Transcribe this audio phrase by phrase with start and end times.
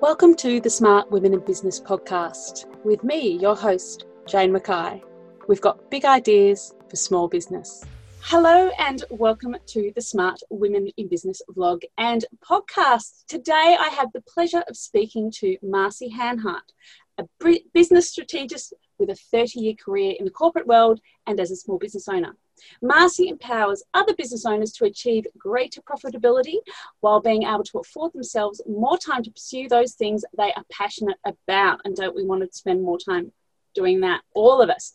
[0.00, 5.02] Welcome to the Smart Women in Business podcast with me, your host, Jane Mackay.
[5.46, 7.84] We've got big ideas for small business.
[8.22, 13.26] Hello and welcome to the Smart Women in Business vlog and podcast.
[13.28, 16.72] Today I have the pleasure of speaking to Marcie Hanhart,
[17.18, 17.28] a
[17.74, 21.76] business strategist with a 30 year career in the corporate world and as a small
[21.76, 22.34] business owner.
[22.82, 26.56] Marcie empowers other business owners to achieve greater profitability
[27.00, 31.18] while being able to afford themselves more time to pursue those things they are passionate
[31.24, 31.80] about.
[31.84, 33.32] And don't we want to spend more time
[33.74, 34.92] doing that, all of us.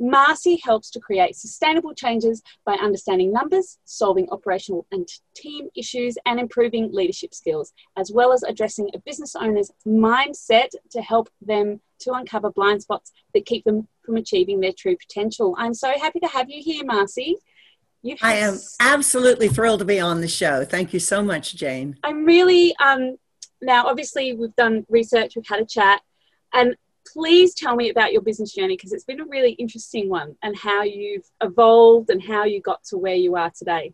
[0.00, 6.38] Marcie helps to create sustainable changes by understanding numbers, solving operational and team issues, and
[6.38, 12.12] improving leadership skills, as well as addressing a business owner's mindset to help them to
[12.12, 15.54] uncover blind spots that keep them from achieving their true potential.
[15.58, 17.34] I'm so happy to have you here, Marcie.
[18.02, 20.64] You I am absolutely thrilled to be on the show.
[20.64, 21.98] Thank you so much, Jane.
[22.04, 23.16] I'm really um,
[23.60, 23.86] now.
[23.86, 26.00] Obviously, we've done research, we've had a chat,
[26.52, 26.76] and
[27.12, 30.56] please tell me about your business journey because it's been a really interesting one and
[30.56, 33.92] how you've evolved and how you got to where you are today.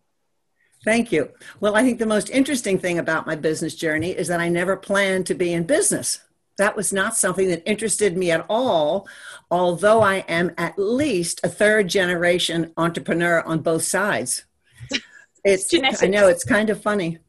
[0.83, 1.31] Thank you.
[1.59, 4.77] Well, I think the most interesting thing about my business journey is that I never
[4.77, 6.19] planned to be in business
[6.57, 9.07] that was not something that interested me at all,
[9.51, 14.45] although I am at least a third generation entrepreneur on both sides.
[15.47, 15.71] It's.
[16.01, 17.19] I know it's kind of funny.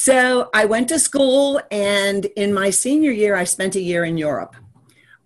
[0.00, 4.16] So I went to school, and in my senior year, I spent a year in
[4.16, 4.54] Europe.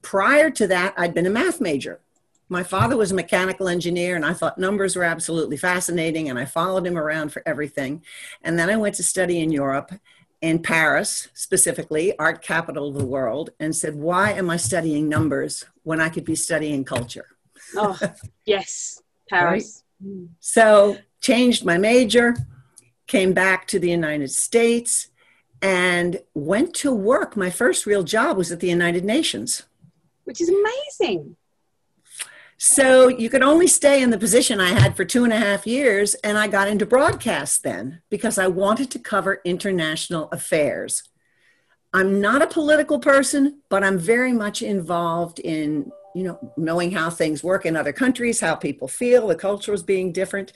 [0.01, 2.01] Prior to that, I'd been a math major.
[2.49, 6.47] My father was a mechanical engineer, and I thought numbers were absolutely fascinating, and I
[6.47, 8.03] followed him around for everything.
[8.41, 9.93] And then I went to study in Europe,
[10.41, 15.67] in Paris, specifically, art capital of the world, and said, Why am I studying numbers
[15.83, 17.29] when I could be studying culture?
[17.77, 17.99] Oh,
[18.47, 19.85] yes, Paris.
[20.01, 20.29] Right?
[20.41, 22.35] So, changed my major,
[23.13, 25.09] came back to the United States,
[25.61, 27.37] and went to work.
[27.37, 29.65] My first real job was at the United Nations,
[30.25, 31.37] which is amazing.
[32.57, 35.67] So you could only stay in the position I had for two and a half
[35.67, 41.03] years, and I got into broadcast then because I wanted to cover international affairs.
[41.93, 47.11] I'm not a political person, but I'm very much involved in, you know, knowing how
[47.11, 50.53] things work in other countries, how people feel, the culture is being different.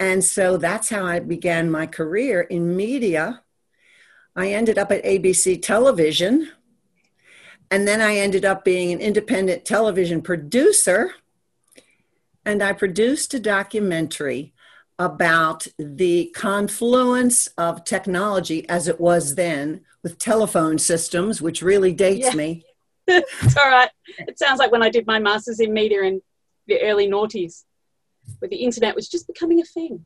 [0.00, 3.42] And so that's how I began my career in media.
[4.36, 6.52] I ended up at ABC Television,
[7.70, 11.14] and then I ended up being an independent television producer
[12.48, 14.54] and I produced a documentary
[14.98, 22.28] about the confluence of technology as it was then with telephone systems, which really dates
[22.28, 22.34] yeah.
[22.34, 22.64] me.
[23.06, 23.90] it's all right.
[24.20, 26.22] It sounds like when I did my master's in media in
[26.66, 27.64] the early noughties,
[28.38, 30.04] where the internet was just becoming a thing.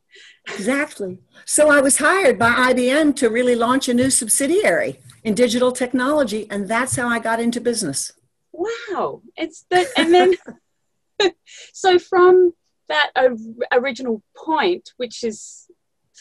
[0.48, 1.18] Exactly.
[1.44, 6.46] So I was hired by IBM to really launch a new subsidiary in digital technology,
[6.50, 8.12] and that's how I got into business.
[8.52, 9.22] Wow.
[9.36, 10.34] It's the, and then
[11.72, 12.54] so from
[12.88, 13.10] that
[13.72, 15.68] original point, which is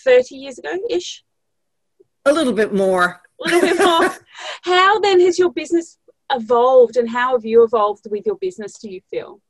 [0.04, 1.24] 30 years ago ish?
[2.26, 3.22] A little bit more.
[3.44, 4.10] A little bit more.
[4.64, 5.98] how then has your business
[6.32, 9.42] evolved and how have you evolved with your business, do you feel?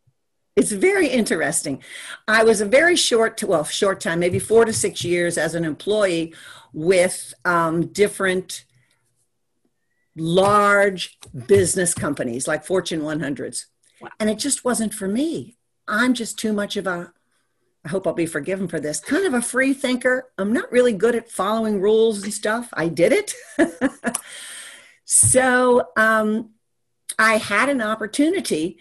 [0.56, 1.81] It's very interesting.
[2.28, 5.63] I was a very short, well, short time, maybe four to six years as an
[5.63, 6.34] employee
[6.73, 8.66] with um, different
[10.16, 11.17] large
[11.47, 13.66] business companies like Fortune 100s.
[14.01, 14.09] Wow.
[14.19, 15.57] And it just wasn't for me.
[15.88, 17.13] I'm just too much of a,
[17.85, 20.31] I hope I'll be forgiven for this, kind of a free thinker.
[20.38, 22.69] I'm not really good at following rules and stuff.
[22.73, 23.33] I did it.
[25.06, 26.51] so um,
[27.18, 28.79] I had an opportunity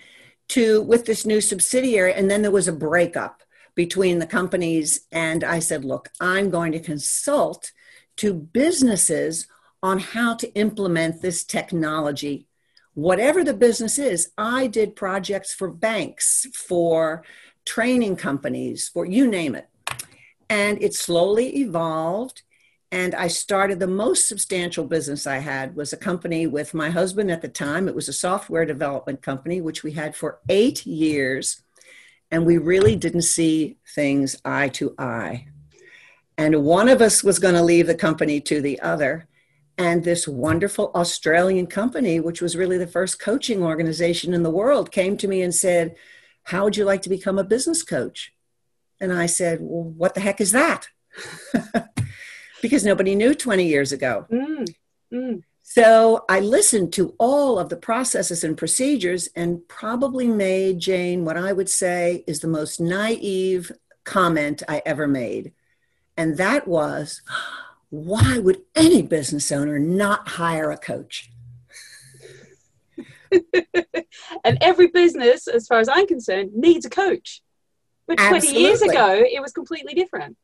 [0.50, 3.42] to, with this new subsidiary, and then there was a breakup
[3.74, 5.06] between the companies.
[5.10, 7.72] And I said, look, I'm going to consult
[8.16, 9.46] to businesses
[9.82, 12.46] on how to implement this technology
[12.94, 17.24] whatever the business is, I did projects for banks, for
[17.64, 19.68] training companies, for you name it.
[20.48, 22.42] And it slowly evolved.
[22.92, 27.30] And I started the most substantial business I had was a company with my husband
[27.30, 27.86] at the time.
[27.86, 31.62] It was a software development company, which we had for eight years.
[32.32, 35.46] And we really didn't see things eye to eye.
[36.36, 39.28] And one of us was going to leave the company to the other
[39.78, 44.92] and this wonderful Australian company, which was really the first coaching organization in the world,
[44.92, 45.96] came to me and said,
[46.44, 48.32] How would you like to become a business coach?
[49.00, 50.88] And I said, Well, what the heck is that?
[52.62, 54.26] because nobody knew 20 years ago.
[54.30, 54.74] Mm,
[55.12, 55.42] mm.
[55.62, 61.36] So I listened to all of the processes and procedures and probably made Jane what
[61.36, 63.70] I would say is the most naive
[64.04, 65.52] comment I ever made.
[66.16, 67.22] And that was,
[67.90, 71.30] why would any business owner not hire a coach?
[74.44, 77.42] and every business, as far as I'm concerned, needs a coach.
[78.08, 78.62] But 20 Absolutely.
[78.62, 80.36] years ago, it was completely different.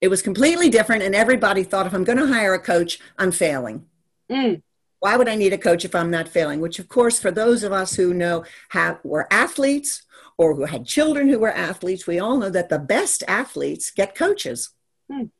[0.00, 3.32] It was completely different, and everybody thought if I'm going to hire a coach, I'm
[3.32, 3.86] failing.
[4.30, 4.62] Mm.
[5.00, 6.60] Why would I need a coach if I'm not failing?
[6.60, 10.02] Which, of course, for those of us who know have were athletes
[10.38, 14.14] or who had children who were athletes, we all know that the best athletes get
[14.14, 14.70] coaches.
[15.10, 15.30] Mm.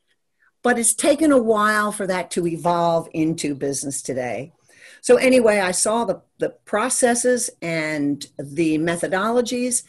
[0.63, 4.53] But it's taken a while for that to evolve into business today.
[5.01, 9.85] So anyway, I saw the, the processes and the methodologies,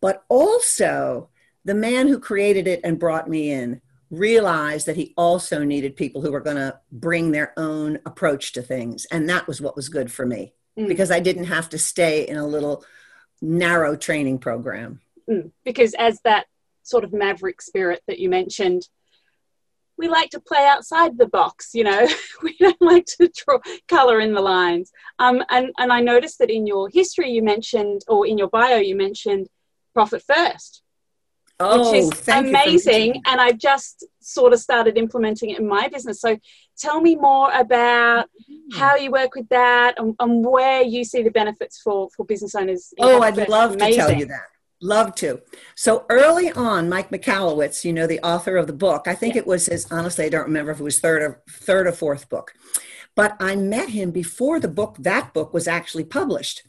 [0.00, 1.28] but also
[1.64, 3.80] the man who created it and brought me in
[4.12, 8.62] realized that he also needed people who were going to bring their own approach to
[8.62, 9.04] things.
[9.10, 10.88] And that was what was good for me Mm.
[10.88, 12.84] because I didn't have to stay in a little
[13.42, 15.00] narrow training program.
[15.28, 15.50] Mm.
[15.64, 16.46] Because as that
[16.82, 18.88] sort of maverick spirit that you mentioned,
[19.98, 22.08] we like to play outside the box, you know.
[22.42, 23.58] we don't like to draw
[23.88, 24.90] color in the lines.
[25.18, 28.76] Um, and, and I noticed that in your history you mentioned, or in your bio
[28.76, 29.48] you mentioned
[29.92, 30.81] profit first.
[31.60, 33.22] Oh, which is oh, thank you for amazing.
[33.26, 36.20] And I've just sort of started implementing it in my business.
[36.20, 36.38] So
[36.78, 38.78] tell me more about that.
[38.78, 42.54] how you work with that and, and where you see the benefits for, for business
[42.54, 42.92] owners.
[42.98, 44.46] Oh, I'd love to tell you that.
[44.80, 45.40] Love to.
[45.76, 49.42] So early on, Mike Michalowicz, you know, the author of the book, I think Yeah.
[49.42, 52.28] it was his, honestly, I don't remember if it was third or third or fourth
[52.28, 52.52] book,
[53.14, 56.62] but I met him before the book, that book was actually published.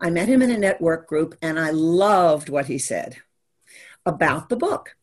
[0.00, 3.18] I met him in a network group and I loved what he said
[4.06, 4.96] about the book.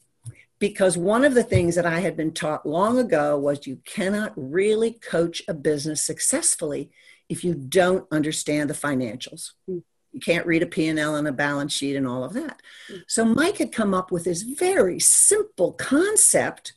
[0.57, 4.33] Because one of the things that I had been taught long ago was you cannot
[4.35, 6.91] really coach a business successfully
[7.27, 9.51] if you don't understand the financials.
[9.69, 9.83] Mm.
[10.13, 12.61] You can't read a P&L and a balance sheet and all of that.
[12.89, 13.03] Mm.
[13.05, 16.73] So Mike had come up with this very simple concept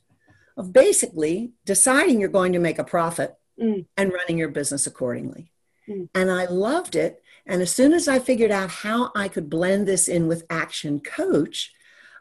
[0.57, 3.87] of basically deciding you're going to make a profit Mm.
[3.97, 5.51] and running your business accordingly.
[5.89, 6.09] Mm.
[6.15, 7.23] And I loved it.
[7.45, 11.01] And as soon as I figured out how I could blend this in with Action
[11.01, 11.73] Coach,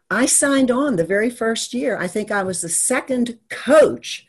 [0.10, 1.98] I signed on the very first year.
[1.98, 4.26] I think I was the second coach,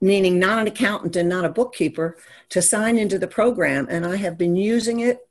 [0.00, 2.16] meaning not an accountant and not a bookkeeper,
[2.48, 3.86] to sign into the program.
[3.90, 5.28] And I have been using it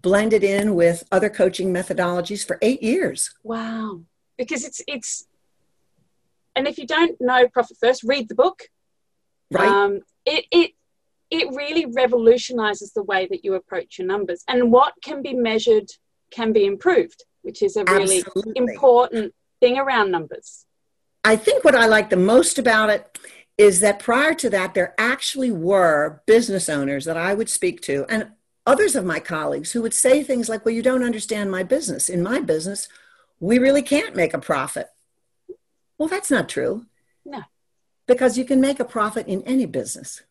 [0.00, 3.34] blended in with other coaching methodologies for eight years.
[3.42, 4.02] Wow.
[4.36, 5.26] Because it's, it's,
[6.54, 8.62] and if you don't know Profit First, read the book.
[9.50, 9.68] Right?
[9.68, 10.70] Um, it, it,
[11.30, 15.90] it really revolutionizes the way that you approach your numbers and what can be measured
[16.30, 18.52] can be improved, which is a really Absolutely.
[18.56, 20.66] important thing around numbers.
[21.24, 23.18] I think what I like the most about it
[23.56, 28.04] is that prior to that, there actually were business owners that I would speak to
[28.10, 28.28] and
[28.66, 32.10] others of my colleagues who would say things like, Well, you don't understand my business.
[32.10, 32.86] In my business,
[33.40, 34.88] we really can't make a profit.
[35.96, 36.84] Well, that's not true.
[37.24, 37.44] No.
[38.06, 40.22] Because you can make a profit in any business.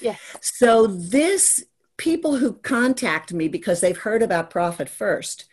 [0.00, 0.16] Yeah.
[0.40, 1.66] So, this
[1.98, 5.44] people who contact me because they've heard about Profit First,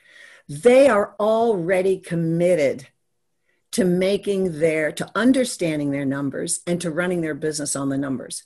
[0.48, 2.88] they are already committed
[3.72, 8.44] to making their to understanding their numbers and to running their business on the numbers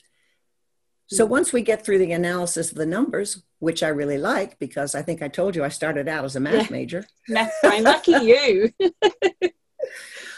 [1.07, 1.31] so hmm.
[1.31, 5.01] once we get through the analysis of the numbers which i really like because i
[5.01, 6.77] think i told you i started out as a math Yeah.
[6.77, 8.71] major Math brain, lucky you.
[8.81, 9.51] a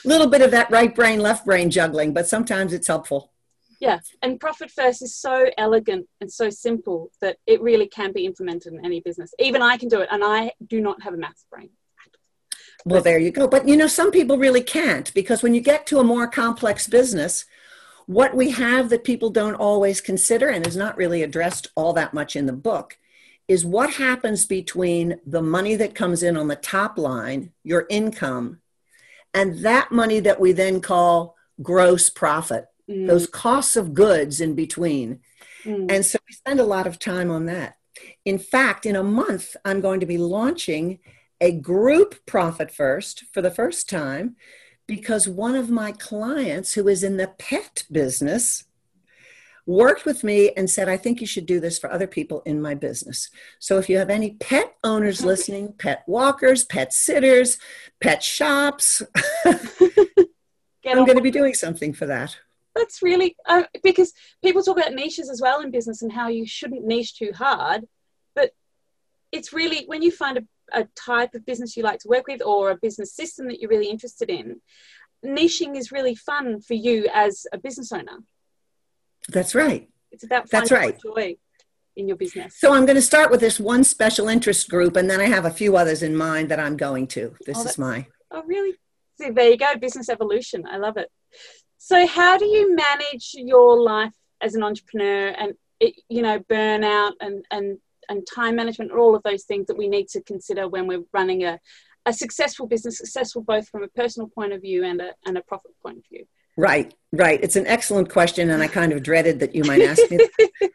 [0.06, 3.32] little bit of that right brain left brain juggling but sometimes it's helpful
[3.80, 8.26] Yeah, and Profit First is so elegant and so simple that it really can be
[8.26, 9.34] implemented in any business.
[9.40, 11.70] Even I can do it, and I do not have a maths brain.
[12.86, 15.86] well there you go but you know some people really can't because when you get
[15.86, 17.46] to a more complex business
[18.06, 22.14] what we have that people don't always consider and is not really addressed all that
[22.14, 22.98] much in the book
[23.50, 28.60] is what happens between the money that comes in on the top line, your income,
[29.34, 34.56] and that money that we then call gross profit, Mm, those costs of goods in
[34.56, 35.20] between.
[35.64, 35.92] mm.
[35.92, 37.76] And so we spend a lot of time on that.
[38.26, 41.00] In fact, in a month, I'm going to be launching
[41.42, 44.36] a group profit first for the first time
[44.88, 48.66] because one of my clients who is in the pet business
[49.66, 52.60] worked with me and said, I think you should do this for other people in
[52.60, 53.30] my business.
[53.60, 57.60] So if you have any pet owners listening, pet walkers, pet sitters,
[58.02, 59.04] pet shops,
[59.46, 62.36] I'm going to be doing something for that.
[62.80, 66.46] That's really uh, because people talk about niches as well in business and how you
[66.58, 67.82] shouldn't niche too hard
[68.36, 68.50] but
[69.32, 70.44] it's really when you find a,
[70.82, 73.70] a type of business you like to work with or a business system that you're
[73.76, 74.62] really interested in
[75.26, 78.18] niching is really fun for you as a business owner
[79.28, 79.90] That's right.
[80.12, 81.02] it's about That's finding right.
[81.02, 81.36] joy
[81.96, 85.10] in your business So I'm going to start with this one special interest group, and
[85.10, 87.36] then I have a few others in mind that I'm going to.
[87.46, 88.08] This Oh, is my.
[88.32, 88.74] oh really
[89.20, 91.10] See, there you go business evolution i love it
[91.90, 97.14] So, how do you manage your life as an entrepreneur and, it, you know, burnout
[97.20, 100.86] and, and, and time management, all of those things that we need to consider when
[100.86, 101.60] we're running a,
[102.06, 105.42] a successful business, successful both from a personal point of view and a, and a
[105.42, 106.26] profit point of view?
[106.56, 107.40] Right, right.
[107.42, 110.20] It's an excellent question, and I kind of dreaded that you might ask me.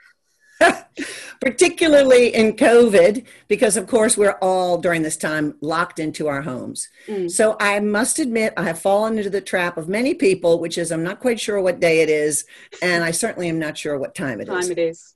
[1.40, 6.88] particularly in COVID, because of course we're all during this time locked into our homes.
[7.06, 7.30] Mm.
[7.30, 10.90] So I must admit, I have fallen into the trap of many people, which is
[10.90, 12.44] I'm not quite sure what day it is,
[12.82, 14.66] and I certainly am not sure what time it time is.
[14.66, 15.14] Time it is.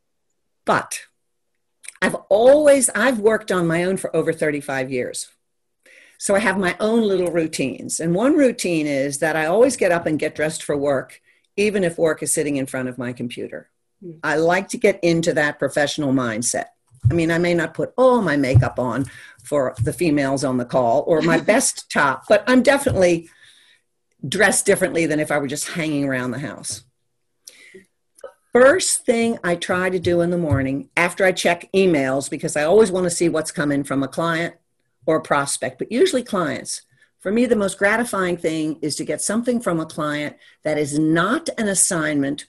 [0.65, 1.01] But
[2.03, 5.29] I've always I've worked on my own for over 35 years.
[6.19, 8.01] So I have my own little routines.
[8.01, 11.21] And one routine is that I always get up and get dressed for work,
[11.57, 13.71] even if work is sitting in front of my computer.
[14.05, 14.19] Mm.
[14.23, 16.67] I like to get into that professional mindset.
[17.11, 19.07] I mean, I may not put all my makeup on
[19.43, 23.31] for the females on the call or my best top, but I'm definitely
[24.27, 26.83] dressed differently than if I were just hanging around the house.
[28.53, 32.65] First thing I try to do in the morning after I check emails, because I
[32.65, 34.55] always want to see what's coming from a client
[35.07, 36.83] or a prospect, but usually clients.
[37.21, 40.99] For me, the most gratifying thing is to get something from a client that is
[40.99, 42.47] not an assignment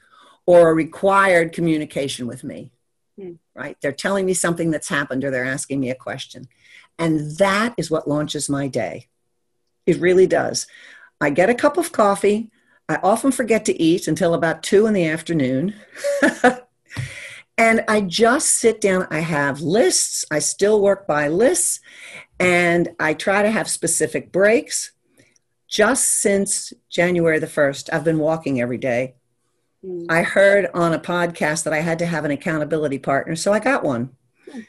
[0.50, 2.72] or a required communication with me,
[3.22, 3.34] hmm.
[3.54, 3.78] right?
[3.82, 6.48] They're telling me something that's happened or they're asking me a question.
[6.98, 9.10] And that is what launches my day.
[9.86, 10.66] It really does.
[11.22, 12.50] I get a cup of coffee.
[12.90, 15.76] I often forget to eat until about two in the afternoon.
[17.56, 19.06] and I just sit down.
[19.12, 20.26] I have lists.
[20.32, 21.80] I still work by lists.
[22.40, 24.94] And I try to have specific breaks.
[25.68, 29.14] Just since January the 1st, I've been walking every day
[29.84, 30.06] Mm.
[30.10, 33.60] I heard on a podcast that I had to have an accountability partner, so I
[33.60, 34.16] got one.
[34.48, 34.66] Mm.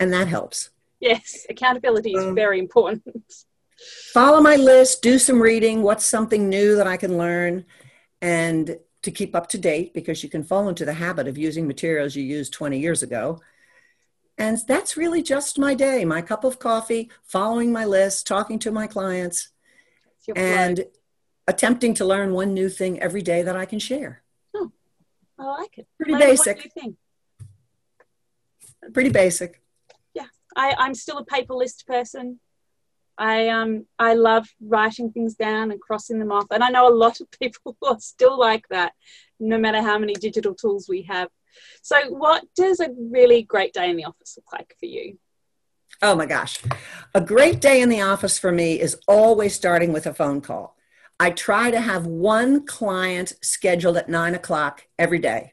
[0.00, 0.70] And that helps.
[1.00, 3.02] Yes, accountability is um, very important.
[4.12, 7.64] follow my list, do some reading, what's something new that I can learn,
[8.20, 11.66] and to keep up to date because you can fall into the habit of using
[11.66, 13.40] materials you used 20 years ago.
[14.36, 18.70] And that's really just my day my cup of coffee, following my list, talking to
[18.70, 19.48] my clients,
[20.34, 20.84] and
[21.46, 24.22] attempting to learn one new thing every day that I can share.
[25.38, 25.86] I like it.
[25.96, 26.72] Pretty basic.
[28.92, 29.62] Pretty basic.
[30.14, 30.26] Yeah,
[30.56, 32.40] I, I'm still a paper list person.
[33.18, 36.94] I um I love writing things down and crossing them off, and I know a
[36.94, 38.92] lot of people are still like that,
[39.40, 41.28] no matter how many digital tools we have.
[41.82, 45.18] So, what does a really great day in the office look like for you?
[46.00, 46.62] Oh my gosh,
[47.12, 50.77] a great day in the office for me is always starting with a phone call.
[51.20, 55.52] I try to have one client scheduled at nine o'clock every day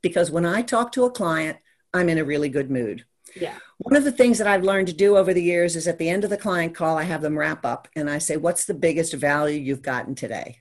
[0.00, 1.58] because when I talk to a client,
[1.92, 3.04] I'm in a really good mood.
[3.34, 3.54] Yeah.
[3.78, 6.08] One of the things that I've learned to do over the years is at the
[6.08, 8.74] end of the client call, I have them wrap up and I say, What's the
[8.74, 10.60] biggest value you've gotten today?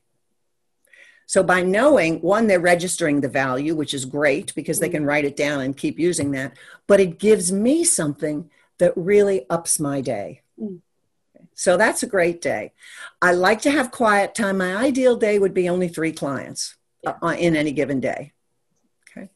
[1.26, 5.24] So by knowing, one, they're registering the value, which is great because they can write
[5.24, 8.50] it down and keep using that, but it gives me something
[8.80, 10.42] that really ups my day.
[10.60, 10.82] Mm.
[11.62, 12.74] So that's a great day.
[13.22, 14.58] I like to have quiet time.
[14.58, 16.76] My ideal day would be only three clients
[17.06, 18.32] uh, uh, in any given day.
[19.06, 19.30] Okay.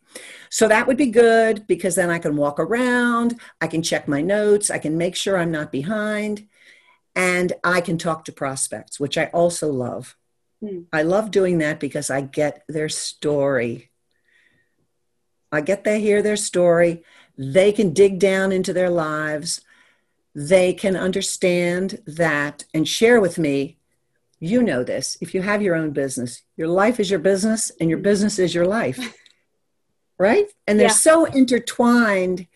[0.50, 4.22] So that would be good because then I can walk around, I can check my
[4.22, 6.48] notes, I can make sure I'm not behind,
[7.15, 10.17] and I can talk to prospects, which I also love.
[10.62, 10.79] Hmm.
[10.91, 13.91] I love doing that because I get their story.
[15.51, 17.03] I get to hear their story.
[17.38, 19.62] They can dig down into their lives
[20.35, 23.77] they can understand that and share with me
[24.39, 27.89] you know this if you have your own business your life is your business and
[27.89, 28.99] your business is your life
[30.17, 30.47] right?
[30.67, 30.93] And they're yeah.
[30.93, 32.47] so intertwined.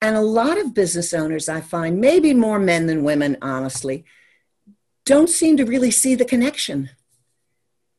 [0.00, 4.04] And a lot of business owners i find maybe more men than women honestly
[5.04, 6.90] don't seem to really see the connection.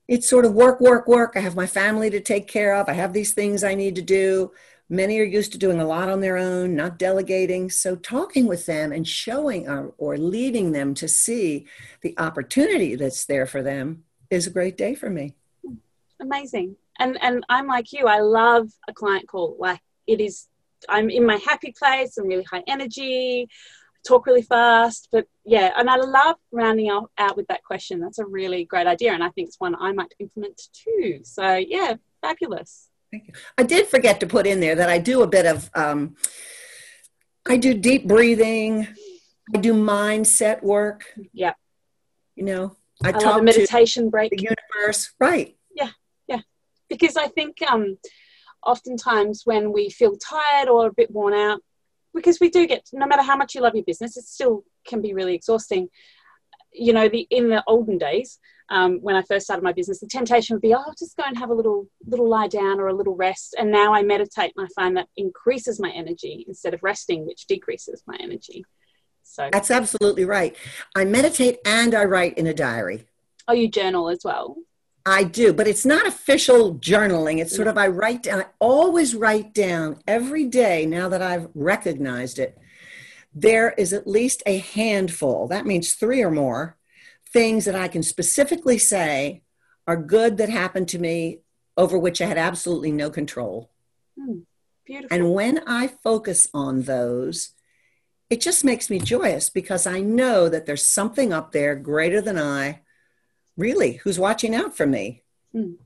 [0.07, 1.33] It's sort of work work work.
[1.35, 2.87] I have my family to take care of.
[2.87, 4.51] I have these things i need to do
[4.91, 7.69] Many are used to doing a lot on their own, not delegating.
[7.69, 11.67] So, talking with them and showing or, or leading them to see
[12.01, 15.35] the opportunity that's there for them is a great day for me.
[16.19, 16.75] Amazing.
[16.99, 18.07] And and I'm like you.
[18.07, 19.55] I love a client call.
[19.59, 20.47] Like it is.
[20.87, 22.17] I'm in my happy place.
[22.17, 23.47] I'm really high energy.
[24.07, 27.99] Talk really fast, but yeah, and I love rounding out, out with that question.
[27.99, 31.19] That's a really great idea, and I think it's one I might implement too.
[31.23, 32.88] So yeah, fabulous.
[33.11, 33.33] Thank you.
[33.57, 36.15] I did forget to put in there that I do a bit of, um,
[37.47, 38.87] I do deep breathing.
[39.53, 41.05] I do mindset work.
[41.33, 41.53] Yeah.
[42.35, 44.31] You know, I, I talk a meditation break.
[44.31, 45.57] The universe, right?
[45.75, 45.89] Yeah,
[46.27, 46.41] yeah.
[46.87, 47.97] Because I think um,
[48.65, 51.61] oftentimes when we feel tired or a bit worn out,
[52.13, 55.01] because we do get, no matter how much you love your business, it still can
[55.01, 55.89] be really exhausting.
[56.73, 58.39] you know, the in the olden days,
[58.69, 61.23] um, when I first started my business, the temptation would be, oh, I'll just go
[61.25, 63.55] and have a little little lie down or a little rest.
[63.57, 67.47] And now I meditate, and I find that increases my energy instead of resting, which
[67.47, 68.65] decreases my energy.
[69.23, 70.55] So that's absolutely right.
[70.95, 73.05] I meditate and I write in a diary.
[73.47, 74.57] Oh, you journal as well.
[75.05, 77.39] I do, but it's not official journaling.
[77.39, 78.41] It's sort of I write down.
[78.41, 80.85] I always write down every day.
[80.85, 82.57] Now that I've recognized it,
[83.33, 85.47] there is at least a handful.
[85.47, 86.77] That means three or more
[87.31, 89.43] things that I can specifically say
[89.87, 91.39] are good that happened to me
[91.77, 93.71] over which I had absolutely no control.
[94.19, 94.43] Mm,
[94.85, 95.15] beautiful.
[95.15, 97.53] And when I focus on those,
[98.29, 102.37] it just makes me joyous because I know that there's something up there greater than
[102.37, 102.81] I,
[103.57, 105.23] really, who's watching out for me.
[105.55, 105.77] Mm.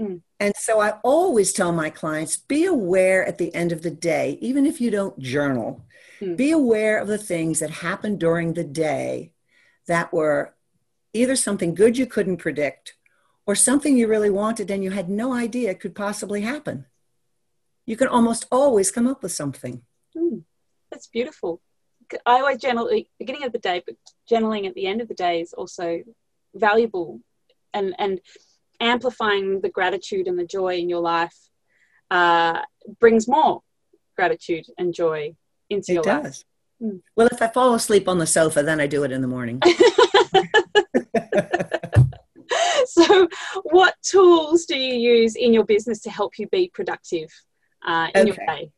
[0.00, 0.22] Mm.
[0.40, 4.38] And so I always tell my clients be aware at the end of the day,
[4.40, 5.84] even if you don't journal,
[6.20, 6.36] mm.
[6.36, 9.32] be aware of the things that happened during the day
[9.86, 10.54] that were
[11.16, 12.94] either something good you couldn't predict
[13.46, 16.86] or something you really wanted and you had no idea could possibly happen.
[17.86, 19.82] You can almost always come up with something.
[20.16, 20.42] Mm,
[20.90, 21.60] that's beautiful.
[22.24, 23.96] I always journal beginning of the day, but
[24.30, 26.02] journaling at the end of the day is also
[26.54, 27.20] valuable
[27.72, 28.20] and, and
[28.80, 31.36] amplifying the gratitude and the joy in your life
[32.10, 32.62] uh,
[33.00, 33.62] brings more
[34.16, 35.34] gratitude and joy
[35.70, 36.24] into it your does.
[36.24, 36.44] life.
[36.82, 37.00] Mm.
[37.16, 39.60] Well, if I fall asleep on the sofa, then I do it in the morning.
[42.86, 43.28] so,
[43.64, 47.30] what tools do you use in your business to help you be productive
[47.86, 48.36] uh, in okay.
[48.36, 48.70] your day?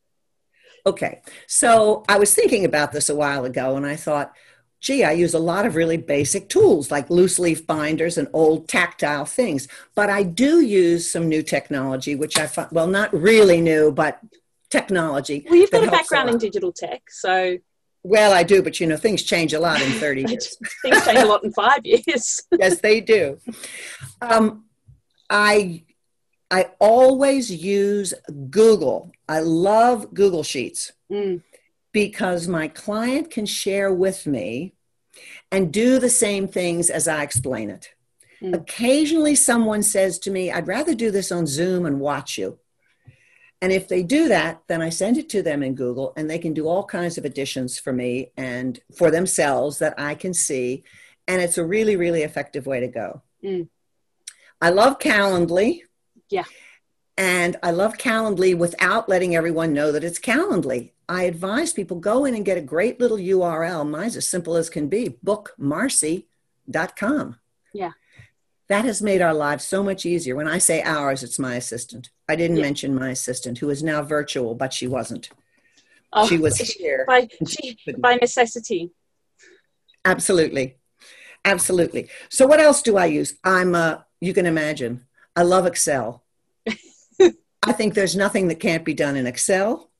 [0.86, 4.32] Okay, so I was thinking about this a while ago and I thought,
[4.80, 8.68] gee, I use a lot of really basic tools like loose leaf binders and old
[8.68, 9.66] tactile things.
[9.94, 14.20] But I do use some new technology, which I find, well, not really new, but
[14.70, 15.44] technology.
[15.48, 17.58] Well, you've got a background a in digital tech, so
[18.08, 20.56] well, I do, but you know, things change a lot in 30 years.
[20.82, 22.42] things change a lot in five years.
[22.58, 23.38] yes, they do.
[24.22, 24.64] Um,
[25.30, 25.84] I
[26.50, 28.14] I always use
[28.48, 29.12] Google.
[29.28, 31.42] I love Google Sheets mm.
[31.92, 34.72] because my client can share with me
[35.52, 37.90] and do the same things as I explain it.
[38.40, 38.54] Mm.
[38.54, 42.58] Occasionally, someone says to me, I'd rather do this on Zoom and watch you.
[43.60, 46.38] And if they do that, then I send it to them in Google and they
[46.38, 50.84] can do all kinds of additions for me and for themselves that I can see.
[51.26, 53.22] And it's a really, really effective way to go.
[53.42, 53.68] Mm.
[54.60, 55.80] I love Calendly.
[56.30, 56.44] Yeah.
[57.16, 60.92] And I love Calendly without letting everyone know that it's Calendly.
[61.08, 63.88] I advise people go in and get a great little URL.
[63.88, 67.36] Mine's as simple as can be bookmarcy.com.
[67.74, 67.90] Yeah
[68.68, 70.36] that has made our lives so much easier.
[70.36, 72.10] When I say ours, it's my assistant.
[72.28, 72.62] I didn't yeah.
[72.62, 75.30] mention my assistant, who is now virtual, but she wasn't.
[76.12, 78.90] Oh, she was here by, she, by necessity.
[80.04, 80.76] Absolutely,
[81.44, 82.08] absolutely.
[82.28, 83.36] So, what else do I use?
[83.44, 83.74] I'm.
[83.74, 85.06] Uh, you can imagine.
[85.36, 86.24] I love Excel.
[87.20, 89.90] I think there's nothing that can't be done in Excel,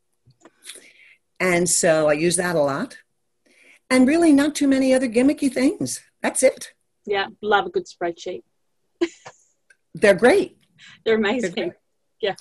[1.41, 2.99] and so I use that a lot.
[3.91, 6.03] And really, not too many other gimmicky things.
[6.23, 6.73] That's it.
[7.07, 8.43] Yeah, love a good spreadsheet.
[9.95, 10.59] They're great.
[11.05, 11.53] They're amazing.
[11.55, 11.77] They're
[12.21, 12.35] yeah.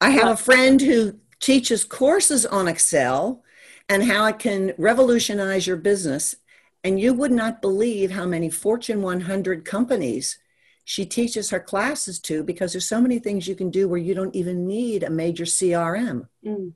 [0.00, 3.42] I have a friend who teaches courses on Excel
[3.88, 6.36] and how it can revolutionize your business.
[6.82, 10.38] And you would not believe how many Fortune 100 companies
[10.84, 14.14] she teaches her classes to because there's so many things you can do where you
[14.14, 16.26] don't even need a major CRM.
[16.44, 16.72] Mm.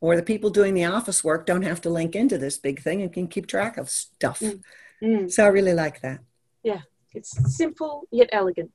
[0.00, 3.02] Or the people doing the office work don't have to link into this big thing
[3.02, 4.40] and can keep track of stuff.
[4.40, 4.62] Mm.
[5.02, 5.32] Mm.
[5.32, 6.20] So I really like that.
[6.62, 6.80] Yeah,
[7.14, 8.72] it's simple yet elegant.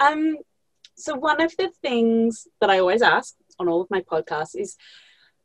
[0.00, 0.36] Um,
[0.98, 4.76] so one of the things that I always ask on all of my podcasts is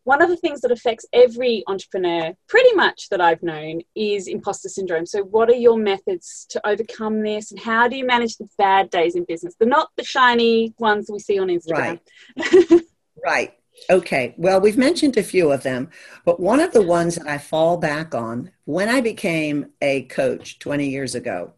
[0.04, 4.68] one of the things that affects every entrepreneur pretty much that I've known is imposter
[4.68, 5.06] syndrome.
[5.06, 8.90] So what are your methods to overcome this and how do you manage the bad
[8.90, 9.56] days in business?
[9.58, 12.00] They're not the shiny ones we see on Instagram.
[12.38, 12.82] Right.
[13.26, 13.54] right.
[13.90, 15.90] Okay, well, we've mentioned a few of them,
[16.26, 20.60] but one of the ones that I fall back on when I became a coach
[20.60, 21.54] 20 years ago,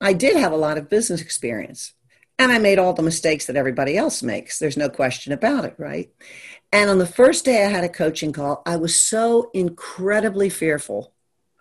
[0.00, 1.92] I did have a lot of business experience
[2.38, 4.58] and I made all the mistakes that everybody else makes.
[4.58, 6.10] There's no question about it, right?
[6.72, 11.12] And on the first day I had a coaching call, I was so incredibly fearful.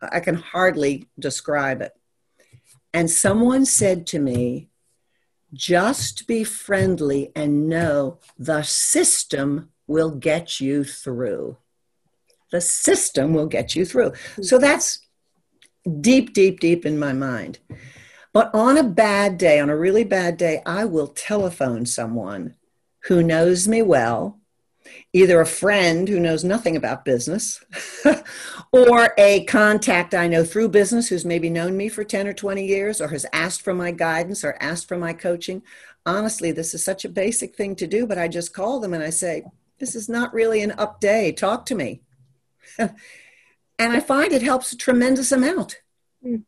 [0.01, 1.93] I can hardly describe it.
[2.93, 4.69] And someone said to me,
[5.53, 11.57] just be friendly and know the system will get you through.
[12.51, 14.13] The system will get you through.
[14.41, 14.99] So that's
[15.99, 17.59] deep, deep, deep in my mind.
[18.33, 22.55] But on a bad day, on a really bad day, I will telephone someone
[23.05, 24.39] who knows me well,
[25.11, 27.63] either a friend who knows nothing about business
[28.71, 32.65] or a contact I know through business who's maybe known me for 10 or 20
[32.65, 35.61] years or has asked for my guidance or asked for my coaching.
[36.05, 39.03] Honestly, this is such a basic thing to do, but I just call them and
[39.03, 39.43] I say,
[39.79, 41.31] This is not really an up day.
[41.31, 42.01] Talk to me.
[42.77, 42.91] and
[43.79, 45.81] I find it helps a tremendous amount.
[46.25, 46.43] Mm.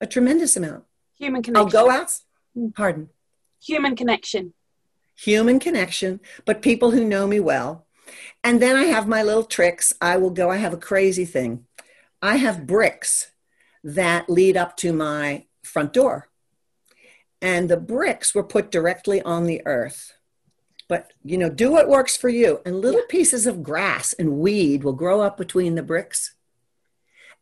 [0.00, 0.84] A tremendous amount.
[1.18, 1.78] Human oh, connection.
[1.78, 2.10] I'll go out.
[2.74, 3.08] Pardon.
[3.62, 4.54] Human connection.
[5.16, 7.86] Human connection, but people who know me well.
[8.42, 9.92] And then I have my little tricks.
[10.00, 11.66] I will go, I have a crazy thing.
[12.20, 13.30] I have bricks
[13.82, 16.28] that lead up to my front door.
[17.40, 20.14] And the bricks were put directly on the earth.
[20.88, 22.60] But, you know, do what works for you.
[22.66, 23.06] And little yeah.
[23.08, 26.34] pieces of grass and weed will grow up between the bricks.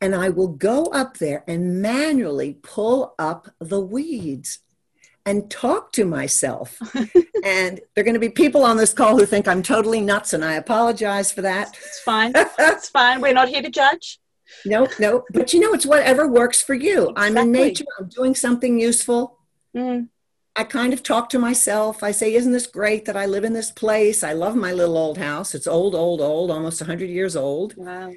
[0.03, 4.59] And I will go up there and manually pull up the weeds
[5.25, 6.79] and talk to myself.
[7.45, 10.33] and there are going to be people on this call who think I'm totally nuts,
[10.33, 11.69] and I apologize for that.
[11.69, 12.33] It's fine.
[12.35, 13.21] it's fine.
[13.21, 14.19] We're not here to judge.
[14.67, 15.25] No, no.
[15.33, 17.11] But you know, it's whatever works for you.
[17.11, 17.25] Exactly.
[17.25, 19.39] I'm in nature, I'm doing something useful.
[19.77, 20.09] Mm.
[20.55, 22.03] I kind of talk to myself.
[22.03, 24.23] I say, Isn't this great that I live in this place?
[24.23, 25.55] I love my little old house.
[25.55, 27.75] It's old, old, old, almost 100 years old.
[27.77, 28.13] Wow.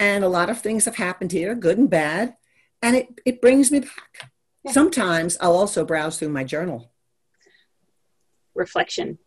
[0.00, 2.34] And a lot of things have happened here, good and bad.
[2.82, 4.30] And it, it brings me back.
[4.64, 4.72] Yeah.
[4.72, 6.90] Sometimes I'll also browse through my journal.
[8.54, 9.18] Reflection.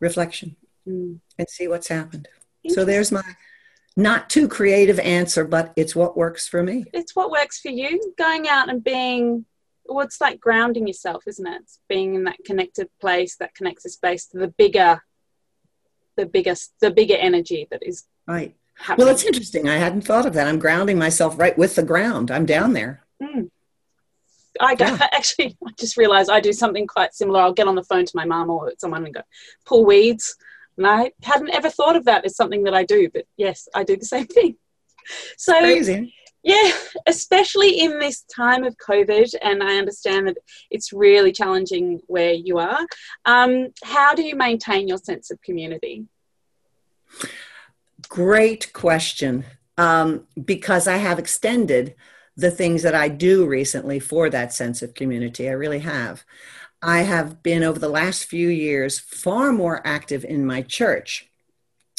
[0.00, 0.56] Reflection.
[0.86, 1.20] Mm.
[1.38, 2.28] And see what's happened.
[2.68, 3.22] So there's my
[3.96, 6.84] not too creative answer, but it's what works for me.
[6.92, 8.14] It's what works for you.
[8.18, 9.46] Going out and being,
[9.86, 11.62] well, it's like grounding yourself, isn't it?
[11.62, 15.02] It's being in that connected place, that connects connected space to the bigger,
[16.16, 18.54] the biggest, the bigger energy that is right.
[18.74, 19.06] Happening.
[19.06, 19.68] Well, it's interesting.
[19.68, 20.46] I hadn't thought of that.
[20.46, 22.30] I'm grounding myself right with the ground.
[22.30, 23.04] I'm down there.
[23.22, 23.50] Mm.
[24.60, 24.98] I go, yeah.
[25.12, 27.40] actually, I just realized I do something quite similar.
[27.40, 29.22] I'll get on the phone to my mum or someone and go,
[29.64, 30.36] pull weeds.
[30.76, 33.84] And I hadn't ever thought of that as something that I do, but yes, I
[33.84, 34.56] do the same thing.
[35.36, 36.14] So, Crazy.
[36.42, 36.72] yeah,
[37.06, 40.38] especially in this time of COVID, and I understand that
[40.70, 42.86] it's really challenging where you are.
[43.26, 46.06] Um, how do you maintain your sense of community?
[48.12, 49.42] Great question.
[49.78, 51.94] Um, because I have extended
[52.36, 55.48] the things that I do recently for that sense of community.
[55.48, 56.22] I really have.
[56.82, 61.30] I have been over the last few years far more active in my church.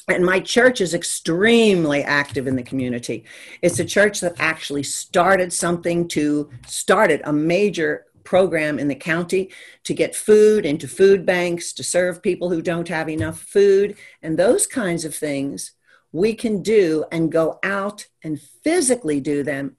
[0.08, 3.26] And my church is extremely active in the community.
[3.64, 9.50] It's a church that actually started something to started a major program in the county
[9.86, 14.38] to get food into food banks to serve people who don't have enough food and
[14.38, 15.72] those kinds of things
[16.14, 19.76] we can do and go out and physically do them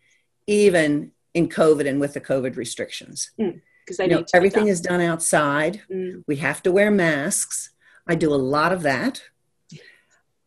[0.47, 3.31] even in COVID and with the COVID restrictions.
[3.39, 5.81] Because mm, you know, everything is done outside.
[5.91, 6.25] Mm.
[6.27, 7.71] We have to wear masks.
[8.07, 9.23] I do a lot of that.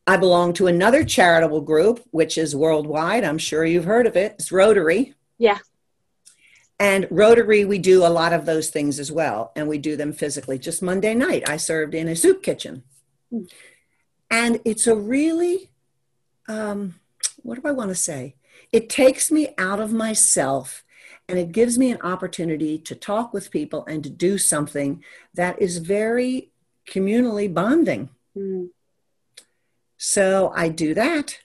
[0.06, 3.24] I belong to another charitable group, which is worldwide.
[3.24, 4.36] I'm sure you've heard of it.
[4.40, 5.16] It's Rotary.
[5.38, 5.58] Yeah.
[6.80, 9.52] And Rotary, we do a lot of those things as well.
[9.56, 10.60] And we do them physically.
[10.60, 12.84] Just Monday night, I served in a soup kitchen.
[13.34, 13.52] Mm.
[14.30, 15.72] And it's a really,
[16.48, 16.96] um,
[17.44, 18.36] what do I want to say?
[18.72, 20.84] it takes me out of myself
[21.30, 25.62] and it gives me an opportunity to talk with people and to do something that
[25.62, 26.52] is very
[26.88, 28.10] communally bonding.
[28.36, 28.70] Mm.
[29.98, 31.40] So I do that.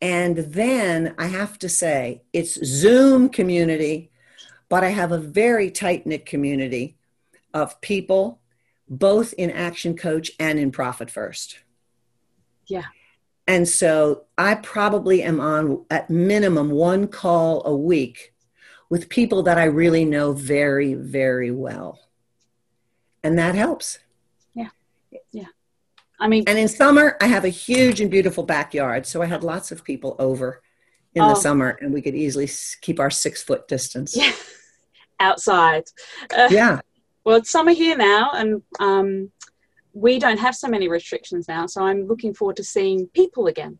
[0.00, 4.10] And then I have to say, it's Zoom community,
[4.68, 6.96] but I have a very tight knit community
[7.52, 8.40] of people,
[8.88, 11.60] both in Action Coach and in Profit First.
[12.66, 12.84] Yeah.
[13.46, 18.32] And so I probably am on at minimum one call a week
[18.88, 22.00] with people that I really know very, very well.
[23.22, 23.98] And that helps.
[24.54, 24.68] Yeah.
[25.32, 25.46] Yeah.
[26.18, 29.06] I mean, and in summer, I have a huge and beautiful backyard.
[29.06, 30.62] So I had lots of people over
[31.14, 31.30] in oh.
[31.30, 32.48] the summer and we could easily
[32.80, 34.16] keep our six foot distance.
[34.16, 34.32] Yeah.
[35.20, 35.84] Outside.
[36.36, 36.80] Uh, yeah.
[37.24, 38.30] Well, it's summer here now.
[38.32, 39.30] And um,
[39.94, 43.78] we don't have so many restrictions now, so I'm looking forward to seeing people again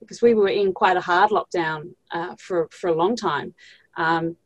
[0.00, 3.54] because we were in quite a hard lockdown uh, for for a long time.
[3.96, 4.36] Um,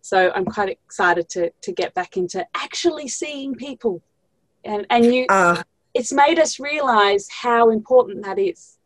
[0.00, 4.02] so I'm quite excited to to get back into actually seeing people,
[4.64, 5.62] and and you, uh,
[5.94, 8.78] it's made us realize how important that is.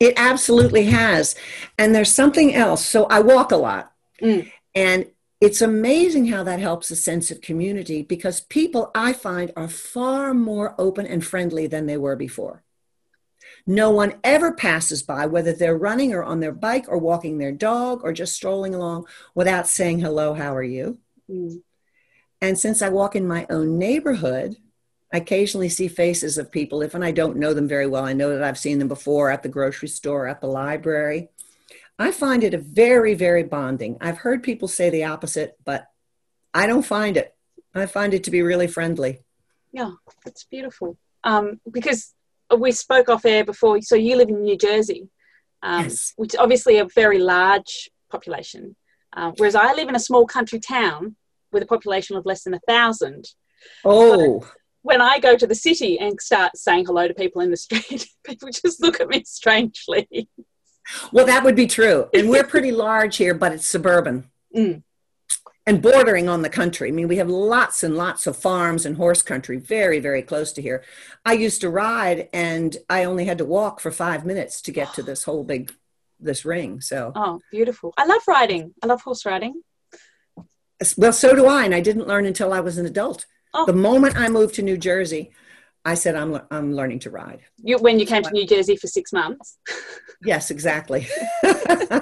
[0.00, 1.36] It absolutely has,
[1.78, 2.84] and there's something else.
[2.84, 4.50] So I walk a lot, mm.
[4.74, 5.06] and
[5.44, 10.32] it's amazing how that helps a sense of community because people I find are far
[10.32, 12.64] more open and friendly than they were before.
[13.66, 17.52] No one ever passes by, whether they're running or on their bike or walking their
[17.52, 20.96] dog or just strolling along, without saying, Hello, how are you?
[21.30, 21.60] Mm.
[22.40, 24.56] And since I walk in my own neighborhood,
[25.12, 28.14] I occasionally see faces of people, if and I don't know them very well, I
[28.14, 31.28] know that I've seen them before at the grocery store, at the library.
[31.98, 33.96] I find it a very, very bonding.
[34.00, 35.86] I've heard people say the opposite, but
[36.52, 37.34] I don't find it.
[37.74, 39.20] I find it to be really friendly.
[39.72, 39.92] Yeah,
[40.26, 40.96] it's beautiful.
[41.24, 42.14] Um, because
[42.56, 45.08] we spoke off air before, so you live in New Jersey,
[45.62, 46.12] um, yes.
[46.16, 48.76] which is obviously a very large population.
[49.16, 51.16] Uh, whereas I live in a small country town
[51.52, 53.28] with a population of less than a thousand.
[53.84, 54.40] Oh.
[54.40, 54.48] So
[54.82, 58.06] when I go to the city and start saying hello to people in the street,
[58.24, 60.28] people just look at me strangely.
[61.12, 62.08] Well, that would be true.
[62.14, 64.30] And we're pretty large here, but it's suburban.
[64.56, 64.84] Mm.
[65.66, 66.90] And bordering on the country.
[66.90, 70.52] I mean, we have lots and lots of farms and horse country very, very close
[70.52, 70.84] to here.
[71.24, 74.94] I used to ride and I only had to walk for five minutes to get
[74.94, 75.72] to this whole big
[76.20, 76.80] this ring.
[76.80, 77.94] So Oh, beautiful.
[77.96, 78.74] I love riding.
[78.80, 79.62] I love horse riding.
[80.96, 83.26] Well, so do I, and I didn't learn until I was an adult.
[83.52, 83.66] Oh.
[83.66, 85.32] The moment I moved to New Jersey,
[85.84, 87.40] I said I'm I'm learning to ride.
[87.62, 89.58] You when you came to New Jersey for six months.
[90.24, 91.06] yes, exactly.
[91.44, 92.00] oh,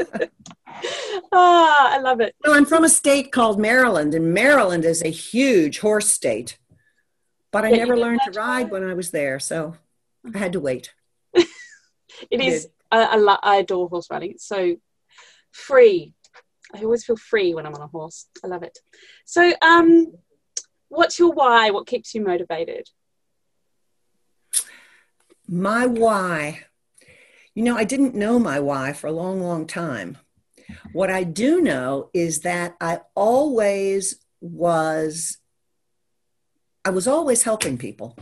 [1.33, 2.35] I love it.
[2.45, 6.59] Well, I'm from a state called Maryland, and Maryland is a huge horse state.
[7.51, 9.77] But I yeah, never learned to ride when I was there, so
[10.33, 10.95] I had to wait.
[11.35, 11.47] it
[12.41, 12.69] is.
[12.91, 14.31] I, I, I adore horse riding.
[14.33, 14.77] It's so
[15.51, 16.15] free.
[16.75, 18.29] I always feel free when I'm on a horse.
[18.43, 18.79] I love it.
[19.27, 20.15] So, um,
[20.89, 21.71] what's your why?
[21.71, 22.89] What keeps you motivated?
[25.53, 26.65] My why.
[27.55, 30.17] You know, I didn't know my why for a long, long time.
[30.95, 35.37] What I do know is that I always was,
[36.87, 38.17] I was always helping people.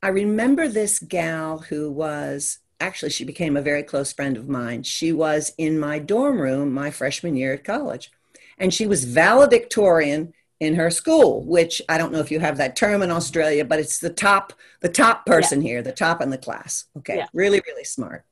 [0.00, 4.84] I remember this gal who was actually, she became a very close friend of mine.
[4.84, 8.12] She was in my dorm room my freshman year at college,
[8.56, 12.74] and she was valedictorian in her school which i don't know if you have that
[12.74, 15.68] term in australia but it's the top the top person yeah.
[15.68, 16.86] here the top in the class.
[16.96, 17.26] Okay yeah.
[17.32, 18.24] really really smart.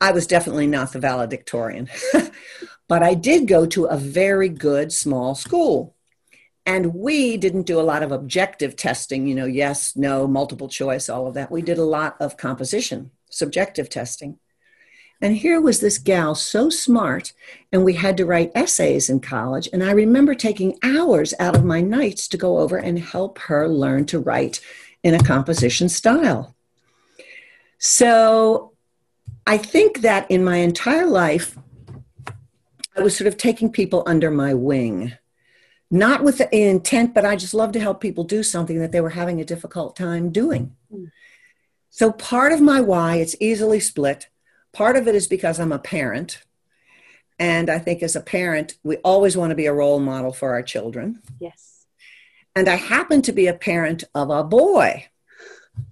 [0.00, 1.88] I was definitely not the valedictorian
[2.88, 5.94] but i did go to a very good small school.
[6.66, 11.08] And we didn't do a lot of objective testing you know yes no multiple choice
[11.08, 11.50] all of that.
[11.50, 14.38] We did a lot of composition subjective testing
[15.20, 17.32] and here was this gal so smart,
[17.72, 19.68] and we had to write essays in college.
[19.72, 23.68] And I remember taking hours out of my nights to go over and help her
[23.68, 24.60] learn to write
[25.02, 26.54] in a composition style.
[27.78, 28.72] So
[29.46, 31.58] I think that in my entire life,
[32.96, 35.14] I was sort of taking people under my wing,
[35.90, 39.00] not with the intent, but I just love to help people do something that they
[39.00, 40.76] were having a difficult time doing.
[40.92, 41.10] Mm.
[41.90, 44.28] So part of my why, it's easily split
[44.78, 46.44] Part of it is because I'm a parent.
[47.36, 50.52] And I think as a parent, we always want to be a role model for
[50.52, 51.20] our children.
[51.40, 51.84] Yes.
[52.54, 55.08] And I happen to be a parent of a boy.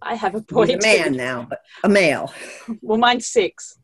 [0.01, 0.67] I have a boy.
[0.67, 1.17] He's a man too.
[1.17, 2.33] now, but a male.
[2.81, 3.77] Well, mine's six.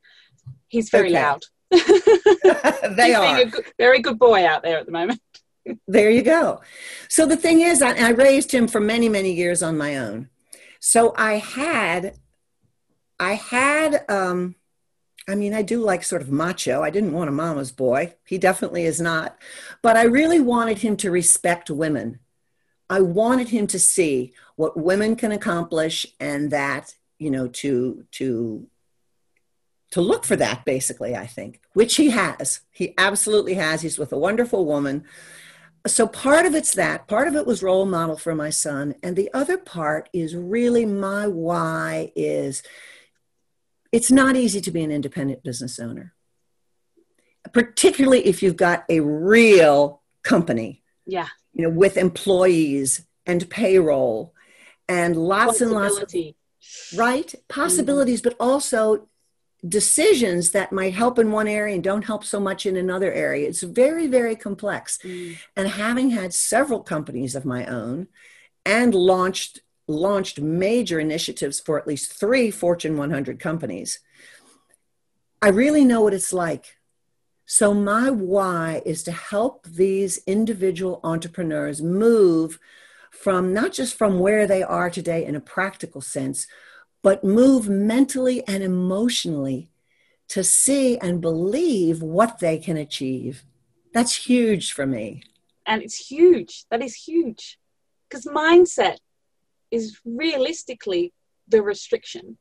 [0.69, 1.21] He's very okay.
[1.21, 1.43] loud.
[1.73, 3.41] they He's are.
[3.41, 5.21] a good, very good boy out there at the moment.
[5.88, 6.61] there you go.
[7.09, 10.29] So the thing is, I, I raised him for many, many years on my own.
[10.79, 12.15] So I had,
[13.19, 14.55] I had, um,
[15.29, 16.83] I mean, I do like sort of macho.
[16.83, 18.15] I didn't want a mama's boy.
[18.27, 19.39] He definitely is not.
[19.81, 22.19] But I really wanted him to respect women.
[22.91, 28.67] I wanted him to see what women can accomplish and that, you know, to to
[29.93, 32.61] to look for that basically, I think, which he has.
[32.71, 33.83] He absolutely has.
[33.83, 35.05] He's with a wonderful woman.
[35.87, 39.17] So part of it's that, part of it was role model for my son, and
[39.17, 42.63] the other part is really my why is
[43.93, 46.15] it's not easy to be an independent business owner,
[47.53, 50.83] particularly if you've got a real company.
[51.07, 51.29] Yeah.
[51.53, 54.35] You know, with employees and payroll
[54.89, 56.15] and lots and lots of
[56.97, 58.31] right possibilities, mm-hmm.
[58.31, 59.09] but also
[59.67, 63.49] decisions that might help in one area and don't help so much in another area.
[63.49, 64.99] It's very, very complex.
[65.05, 65.37] Mm.
[65.57, 68.09] And having had several companies of my own
[68.65, 69.61] and launched
[69.93, 74.01] launched major initiatives for at least three Fortune 100 companies.
[75.41, 76.79] I really know what it's like.
[77.45, 82.59] So, my why is to help these individual entrepreneurs move
[83.11, 86.47] from not just from where they are today in a practical sense,
[87.03, 89.71] but move mentally and emotionally
[90.29, 93.45] to see and believe what they can achieve.
[93.93, 95.23] That's huge for me.
[95.67, 96.65] And it's huge.
[96.71, 97.59] That is huge.
[98.09, 98.97] Because mindset
[99.73, 101.13] is realistically
[101.49, 102.39] the restriction.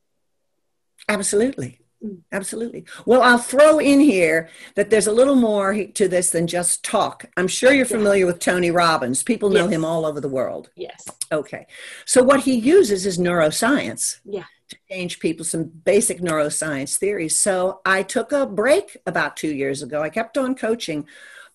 [1.08, 1.80] Absolutely.
[2.04, 2.18] Mm.
[2.30, 2.84] Absolutely.
[3.06, 7.26] Well, I'll throw in here that there's a little more to this than just talk.
[7.36, 8.32] I'm sure you're familiar yeah.
[8.32, 9.22] with Tony Robbins.
[9.22, 9.72] People know yes.
[9.72, 10.70] him all over the world.
[10.76, 11.04] Yes.
[11.30, 11.66] Okay.
[12.04, 14.20] So what he uses is neuroscience.
[14.24, 14.44] Yeah.
[14.70, 17.38] To change people some basic neuroscience theories.
[17.38, 20.02] So I took a break about 2 years ago.
[20.02, 21.06] I kept on coaching,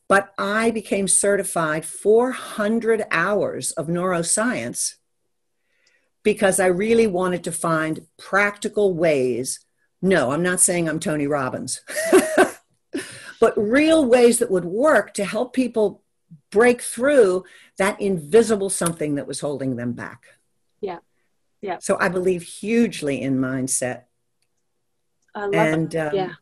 [0.07, 4.95] but I became certified 400 hours of neuroscience
[6.27, 9.61] because I really wanted to find practical ways
[10.01, 11.81] no, I'm not saying I'm Tony Robbins,
[13.39, 16.03] but real ways that would work to help people
[16.51, 17.45] break through
[17.77, 20.25] that invisible something that was holding them back.
[20.81, 20.99] Yeah.
[21.61, 21.77] Yeah.
[21.79, 24.03] So I believe hugely in mindset.
[25.33, 25.97] I love and, it.
[25.97, 26.33] Um, yeah.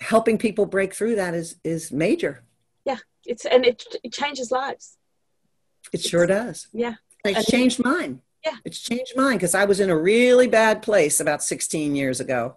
[0.00, 2.44] Helping people break through that is is major.
[2.84, 4.96] Yeah, it's and it, it changes lives.
[5.92, 6.68] It it's, sure does.
[6.72, 8.22] Yeah, it's and changed mine.
[8.48, 8.56] Yeah.
[8.64, 12.56] It's changed mine because I was in a really bad place about 16 years ago.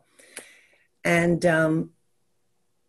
[1.04, 1.90] And, um,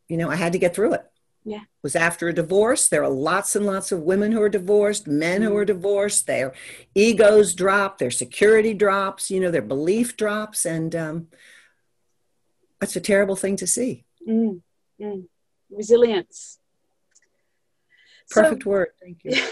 [0.08, 1.04] you know, I had to get through it.
[1.44, 1.62] Yeah.
[1.62, 2.88] It was after a divorce.
[2.88, 5.74] There are lots and lots of women who are divorced, men who are mm-hmm.
[5.74, 6.26] divorced.
[6.26, 6.52] Their
[6.94, 10.64] egos drop, their security drops, you know, their belief drops.
[10.64, 11.26] And um,
[12.80, 14.04] that's a terrible thing to see.
[14.28, 14.60] Mm.
[15.00, 15.24] Mm.
[15.70, 16.58] Resilience.
[18.30, 18.88] Perfect so, word.
[19.02, 19.42] Thank you.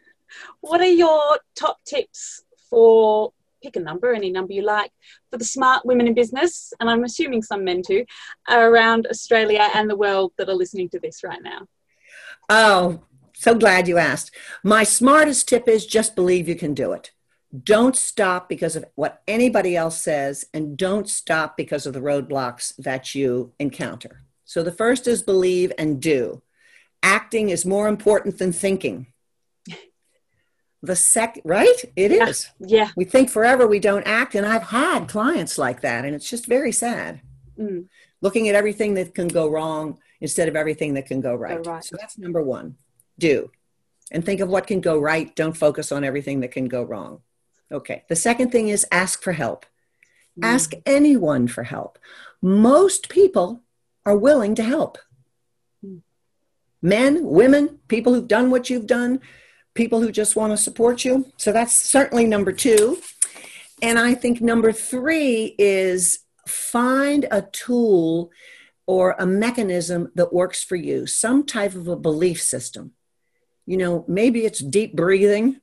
[0.60, 4.92] what are your top tips for pick a number, any number you like,
[5.30, 8.04] for the smart women in business, and I'm assuming some men too,
[8.48, 11.66] around Australia and the world that are listening to this right now?
[12.48, 13.02] Oh,
[13.34, 14.34] so glad you asked.
[14.62, 17.12] My smartest tip is just believe you can do it.
[17.64, 22.76] Don't stop because of what anybody else says, and don't stop because of the roadblocks
[22.76, 24.22] that you encounter.
[24.44, 26.42] So the first is believe and do.
[27.02, 29.06] Acting is more important than thinking
[30.82, 32.28] the second right it yeah.
[32.28, 32.50] is.
[32.60, 32.90] yeah.
[32.96, 36.46] we think forever we don't act and i've had clients like that and it's just
[36.46, 37.20] very sad
[37.58, 37.84] mm.
[38.20, 41.62] looking at everything that can go wrong instead of everything that can go right.
[41.62, 42.76] go right so that's number one
[43.18, 43.50] do
[44.12, 47.20] and think of what can go right don't focus on everything that can go wrong
[47.72, 49.66] okay the second thing is ask for help
[50.38, 50.44] mm.
[50.44, 51.98] ask anyone for help
[52.40, 53.62] most people
[54.06, 54.96] are willing to help
[55.84, 56.00] mm.
[56.80, 59.20] men women people who've done what you've done
[59.78, 61.24] people who just want to support you.
[61.36, 62.98] So that's certainly number two.
[63.80, 68.32] And I think number three is find a tool
[68.86, 72.92] or a mechanism that works for you, some type of a belief system.
[73.66, 75.60] You know, maybe it's deep breathing,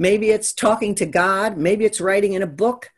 [0.00, 2.90] maybe it's talking to God, maybe it's writing in a book,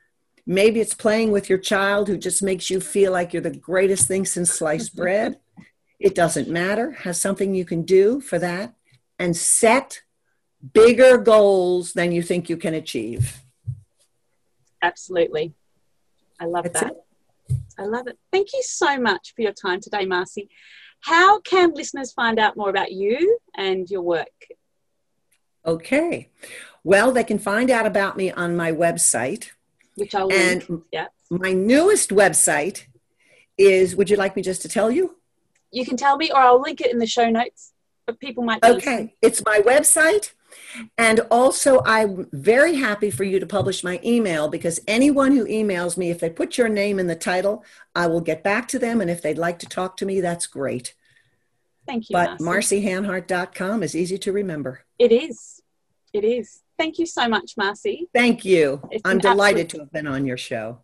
[0.46, 4.08] maybe it's playing with your child who just makes you feel like you're the greatest
[4.08, 5.38] thing since sliced bread.
[6.00, 6.92] It doesn't matter.
[6.92, 8.74] Has something you can do for that
[9.18, 10.00] and set
[10.72, 13.42] bigger goals than you think you can achieve.
[14.82, 15.54] Absolutely.
[16.40, 16.92] I love That's that.
[16.92, 17.56] It.
[17.78, 18.18] I love it.
[18.32, 20.48] Thank you so much for your time today, Marcie.
[21.00, 24.26] How can listeners find out more about you and your work?
[25.64, 26.30] Okay.
[26.84, 29.50] Well, they can find out about me on my website.
[29.96, 30.84] Which I'll and link.
[30.92, 31.06] Yeah.
[31.30, 32.84] My newest website
[33.58, 35.16] is, would you like me just to tell you?
[35.70, 37.72] You can tell me, or I'll link it in the show notes.
[38.06, 38.62] But people might.
[38.64, 38.74] Okay.
[38.74, 39.12] Listening.
[39.22, 40.32] It's my website,
[40.98, 45.96] and also, I'm very happy for you to publish my email because anyone who emails
[45.96, 47.64] me, if they put your name in the title,
[47.94, 49.00] I will get back to them.
[49.00, 50.94] And if they'd like to talk to me, that's great.
[51.86, 52.14] Thank you.
[52.14, 54.84] But marciehanhart.com is easy to remember.
[54.98, 55.62] It is.
[56.12, 56.62] It is.
[56.78, 58.08] Thank you so much, Marcie.
[58.14, 58.82] Thank you.
[58.90, 59.68] It's I'm delighted absolute...
[59.70, 60.80] to have been on your show.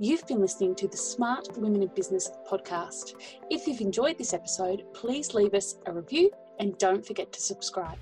[0.00, 3.14] You've been listening to the Smart Women in Business podcast.
[3.50, 7.98] If you've enjoyed this episode, please leave us a review and don't forget to subscribe.